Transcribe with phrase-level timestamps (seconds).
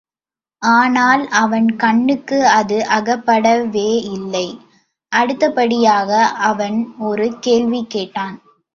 [0.61, 4.45] ஆனால், அவன் கண்ணுக்கு அது அகப்படவேயில்லை
[5.11, 6.11] அடுத்தபடியாக
[6.49, 6.79] அவன்
[7.01, 8.37] ஒரு கேள்வி கேட்டான்.